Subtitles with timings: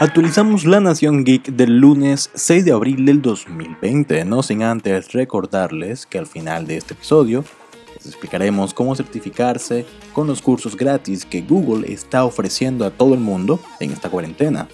[0.00, 6.06] Actualizamos la Nación Geek del lunes 6 de abril del 2020, no sin antes recordarles
[6.06, 7.44] que al final de este episodio
[7.96, 13.18] les explicaremos cómo certificarse con los cursos gratis que Google está ofreciendo a todo el
[13.18, 14.68] mundo en esta cuarentena.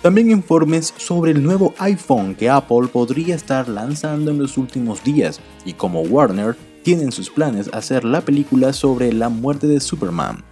[0.00, 5.40] También informes sobre el nuevo iPhone que Apple podría estar lanzando en los últimos días
[5.66, 10.44] y cómo Warner tiene en sus planes hacer la película sobre la muerte de Superman.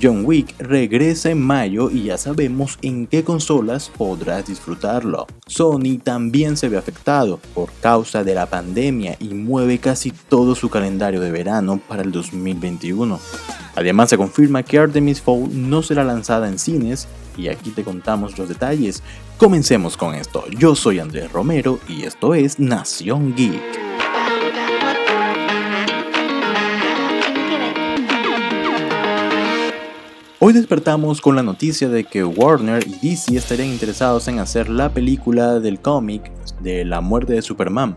[0.00, 5.26] John Wick regresa en mayo y ya sabemos en qué consolas podrás disfrutarlo.
[5.46, 10.70] Sony también se ve afectado por causa de la pandemia y mueve casi todo su
[10.70, 13.18] calendario de verano para el 2021.
[13.74, 18.38] Además se confirma que Artemis Fowl no será lanzada en cines y aquí te contamos
[18.38, 19.02] los detalles.
[19.38, 20.44] Comencemos con esto.
[20.50, 23.89] Yo soy Andrés Romero y esto es Nación Geek.
[30.50, 34.92] Hoy despertamos con la noticia de que Warner y DC estarían interesados en hacer la
[34.92, 37.96] película del cómic de la muerte de Superman.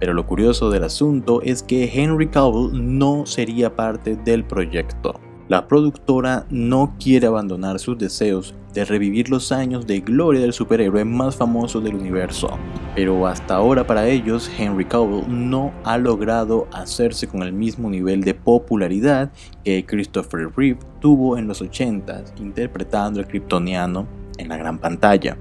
[0.00, 5.20] Pero lo curioso del asunto es que Henry Cavill no sería parte del proyecto.
[5.48, 11.04] La productora no quiere abandonar sus deseos de revivir los años de gloria del superhéroe
[11.04, 12.48] más famoso del universo.
[12.94, 18.22] Pero hasta ahora para ellos, Henry Cavill no ha logrado hacerse con el mismo nivel
[18.22, 19.32] de popularidad
[19.64, 24.06] que Christopher Reeve tuvo en los 80s interpretando al kryptoniano
[24.38, 25.36] en la gran pantalla.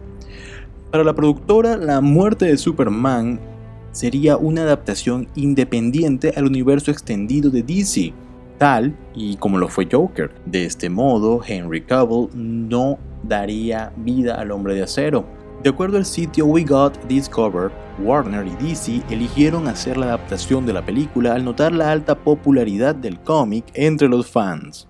[0.91, 3.39] Para la productora, la muerte de Superman
[3.91, 8.13] sería una adaptación independiente al universo extendido de DC,
[8.61, 10.29] tal y como lo fue Joker.
[10.45, 15.25] De este modo, Henry Cavill no daría vida al hombre de acero.
[15.63, 17.71] De acuerdo al sitio We Got Discovered,
[18.03, 22.93] Warner y DC eligieron hacer la adaptación de la película al notar la alta popularidad
[22.93, 24.87] del cómic entre los fans.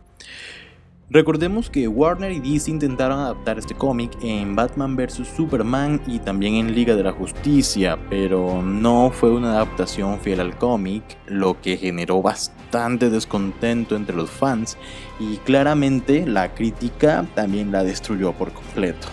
[1.14, 5.28] Recordemos que Warner y DC intentaron adaptar este cómic en Batman vs.
[5.36, 10.58] Superman y también en Liga de la Justicia, pero no fue una adaptación fiel al
[10.58, 14.78] cómic, lo que generó bastante descontento entre los fans
[15.20, 19.10] y claramente la crítica también la destruyó por completo.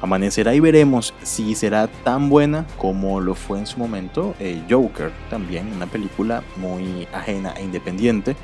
[0.00, 5.10] Amanecerá y veremos si será tan buena como lo fue en su momento eh, Joker,
[5.28, 8.36] también una película muy ajena e independiente,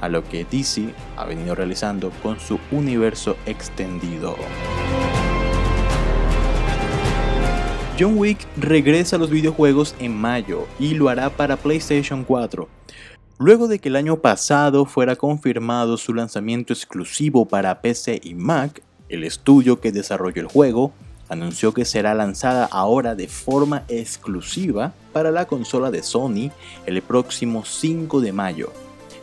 [0.00, 4.36] a lo que DC ha venido realizando con su universo extendido.
[7.98, 12.68] John Wick regresa a los videojuegos en mayo y lo hará para PlayStation 4.
[13.38, 18.82] Luego de que el año pasado fuera confirmado su lanzamiento exclusivo para PC y Mac,
[19.08, 20.92] el estudio que desarrolló el juego
[21.28, 26.50] anunció que será lanzada ahora de forma exclusiva para la consola de Sony
[26.86, 28.72] el próximo 5 de mayo.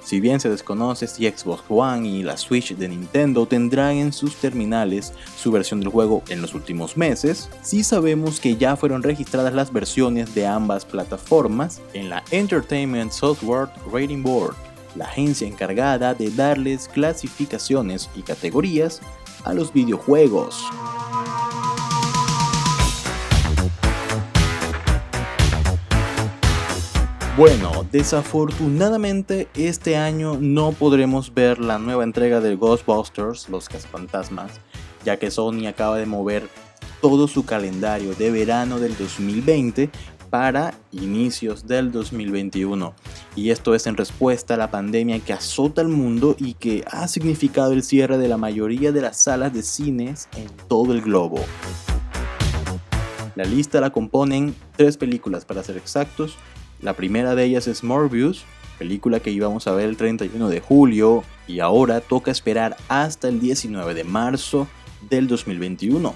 [0.04, 4.36] Si bien se desconoce si Xbox One y la Switch de Nintendo tendrán en sus
[4.36, 9.56] terminales su versión del juego en los últimos meses, sí sabemos que ya fueron registradas
[9.56, 14.56] las versiones de ambas plataformas en la Entertainment Software Rating Board,
[14.96, 19.02] la agencia encargada de darles clasificaciones y categorías
[19.46, 20.66] a los videojuegos.
[27.38, 34.52] Bueno, desafortunadamente este año no podremos ver la nueva entrega de Ghostbusters, los cazafantasmas,
[35.04, 36.48] ya que Sony acaba de mover
[37.02, 39.90] todo su calendario de verano del 2020
[40.38, 42.94] para inicios del 2021.
[43.38, 47.08] Y esto es en respuesta a la pandemia que azota al mundo y que ha
[47.08, 51.40] significado el cierre de la mayoría de las salas de cines en todo el globo.
[53.36, 56.36] La lista la componen tres películas para ser exactos,
[56.82, 58.44] la primera de ellas es Morbius,
[58.78, 63.40] película que íbamos a ver el 31 de julio y ahora toca esperar hasta el
[63.40, 64.68] 19 de marzo
[65.10, 66.14] del 2021.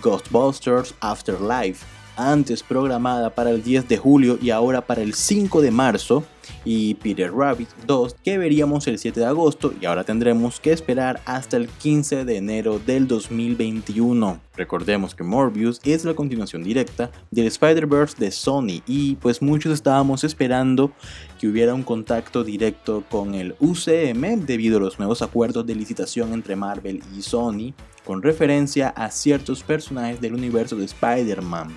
[0.00, 1.84] Ghostbusters Afterlife,
[2.16, 6.24] antes programada para el 10 de julio y ahora para el 5 de marzo,
[6.64, 11.20] y Peter Rabbit 2 que veríamos el 7 de agosto y ahora tendremos que esperar
[11.24, 14.40] hasta el 15 de enero del 2021.
[14.56, 20.24] Recordemos que Morbius es la continuación directa del Spider-Verse de Sony y pues muchos estábamos
[20.24, 20.92] esperando
[21.38, 26.32] que hubiera un contacto directo con el UCM debido a los nuevos acuerdos de licitación
[26.32, 27.74] entre Marvel y Sony
[28.04, 31.76] con referencia a ciertos personajes del universo de Spider-Man.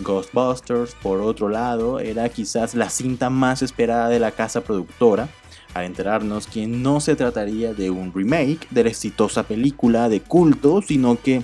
[0.00, 5.28] Ghostbusters, por otro lado, era quizás la cinta más esperada de la casa productora,
[5.74, 10.82] al enterarnos que no se trataría de un remake de la exitosa película de culto,
[10.82, 11.42] sino que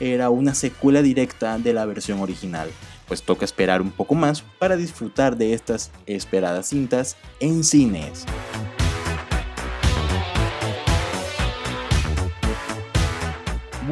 [0.00, 2.70] era una secuela directa de la versión original.
[3.06, 8.24] Pues toca esperar un poco más para disfrutar de estas esperadas cintas en cines.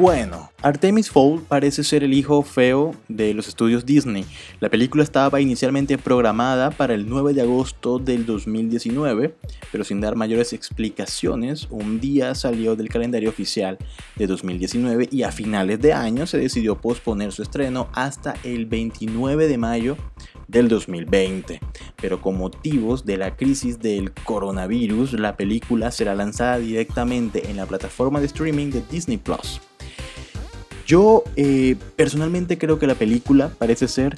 [0.00, 4.24] Bueno, Artemis Fowl parece ser el hijo feo de los estudios Disney.
[4.58, 9.34] La película estaba inicialmente programada para el 9 de agosto del 2019,
[9.70, 13.76] pero sin dar mayores explicaciones, un día salió del calendario oficial
[14.16, 19.48] de 2019 y a finales de año se decidió posponer su estreno hasta el 29
[19.48, 19.98] de mayo
[20.48, 21.60] del 2020.
[22.00, 27.66] Pero con motivos de la crisis del coronavirus, la película será lanzada directamente en la
[27.66, 29.60] plataforma de streaming de Disney Plus.
[30.90, 34.16] Yo eh, personalmente creo que la película parece ser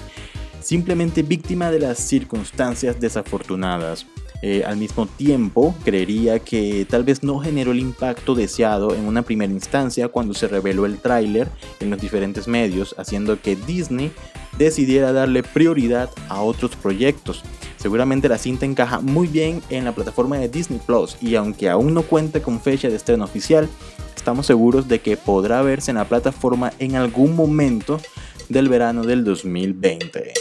[0.62, 4.06] simplemente víctima de las circunstancias desafortunadas.
[4.40, 9.20] Eh, al mismo tiempo, creería que tal vez no generó el impacto deseado en una
[9.20, 14.10] primera instancia cuando se reveló el tráiler en los diferentes medios, haciendo que Disney
[14.56, 17.42] decidiera darle prioridad a otros proyectos.
[17.76, 21.92] Seguramente la cinta encaja muy bien en la plataforma de Disney Plus y aunque aún
[21.92, 23.68] no cuenta con fecha de estreno oficial,
[24.16, 28.00] estamos seguros de que podrá verse en la plataforma en algún momento
[28.48, 30.32] del verano del 2020.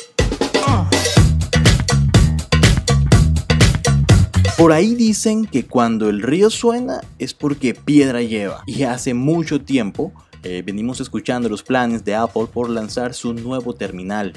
[4.58, 8.64] Por ahí dicen que cuando el río suena es porque piedra lleva.
[8.68, 10.14] Y hace mucho tiempo
[10.44, 14.34] eh, venimos escuchando los planes de Apple por lanzar su nuevo terminal,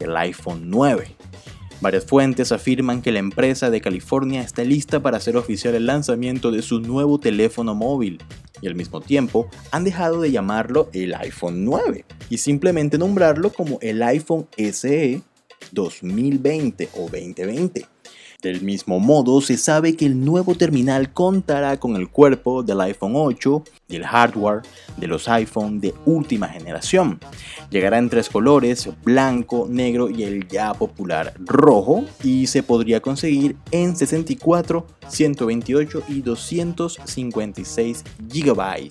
[0.00, 1.14] el iPhone 9.
[1.80, 6.50] Varias fuentes afirman que la empresa de California está lista para hacer oficial el lanzamiento
[6.50, 8.20] de su nuevo teléfono móvil
[8.60, 13.78] y al mismo tiempo han dejado de llamarlo el iPhone 9 y simplemente nombrarlo como
[13.80, 15.22] el iPhone SE
[15.70, 17.86] 2020 o 2020
[18.40, 23.14] del mismo modo, se sabe que el nuevo terminal contará con el cuerpo del iPhone
[23.16, 24.62] 8 y el hardware
[24.96, 27.18] de los iPhone de última generación.
[27.70, 33.56] Llegará en tres colores, blanco, negro y el ya popular rojo, y se podría conseguir
[33.72, 38.90] en 64, 128 y 256 GB.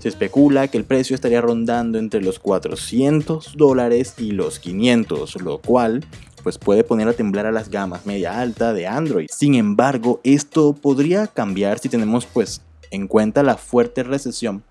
[0.00, 5.58] Se especula que el precio estaría rondando entre los 400 dólares y los 500, lo
[5.58, 6.04] cual
[6.44, 9.26] pues puede poner a temblar a las gamas media alta de Android.
[9.30, 12.60] Sin embargo, esto podría cambiar si tenemos pues
[12.90, 14.62] en cuenta la fuerte recesión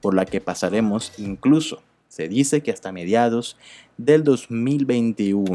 [0.00, 3.56] por la que pasaremos incluso, se dice que hasta mediados
[3.96, 5.54] del 2021.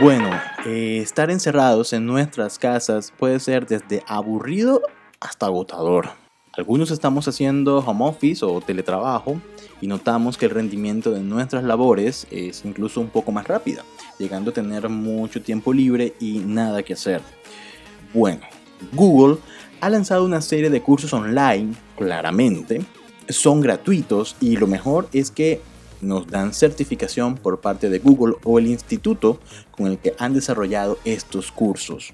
[0.00, 0.30] Bueno,
[0.64, 4.80] eh, estar encerrados en nuestras casas puede ser desde aburrido
[5.18, 6.10] hasta agotador.
[6.60, 9.40] Algunos estamos haciendo home office o teletrabajo
[9.80, 13.82] y notamos que el rendimiento de nuestras labores es incluso un poco más rápida,
[14.18, 17.22] llegando a tener mucho tiempo libre y nada que hacer.
[18.12, 18.42] Bueno,
[18.92, 19.38] Google
[19.80, 22.82] ha lanzado una serie de cursos online, claramente,
[23.30, 25.62] son gratuitos y lo mejor es que
[26.02, 29.40] nos dan certificación por parte de Google o el instituto
[29.70, 32.12] con el que han desarrollado estos cursos.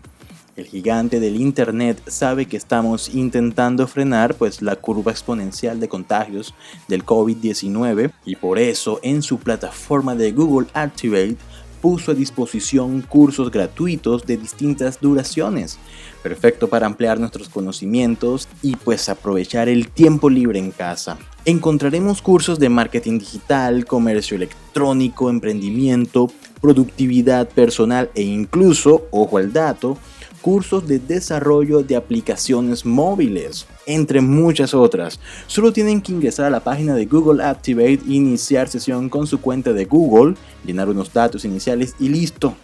[0.57, 6.55] El gigante del Internet sabe que estamos intentando frenar pues, la curva exponencial de contagios
[6.89, 11.37] del COVID-19 y por eso en su plataforma de Google Activate
[11.83, 15.79] puso a disposición cursos gratuitos de distintas duraciones,
[16.23, 21.19] perfecto para ampliar nuestros conocimientos y pues aprovechar el tiempo libre en casa.
[21.45, 26.29] Encontraremos cursos de marketing digital, comercio electrónico, emprendimiento,
[26.61, 29.99] productividad personal e incluso, ojo al dato,
[30.47, 35.19] cursos de desarrollo de aplicaciones móviles, entre muchas otras.
[35.49, 39.73] Solo tienen que ingresar a la página de Google Activate, iniciar sesión con su cuenta
[39.73, 42.55] de Google, llenar unos datos iniciales y listo.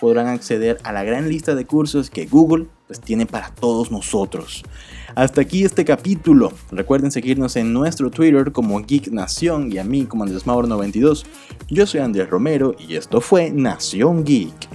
[0.00, 4.64] Podrán acceder a la gran lista de cursos que Google pues, tiene para todos nosotros.
[5.14, 6.52] Hasta aquí este capítulo.
[6.72, 11.24] Recuerden seguirnos en nuestro Twitter como Geek Nación y a mí como Andrés 92
[11.68, 14.68] Yo soy Andrés Romero y esto fue Nación Geek.